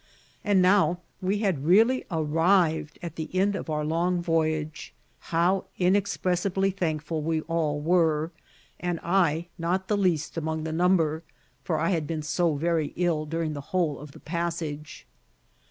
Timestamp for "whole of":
13.61-14.13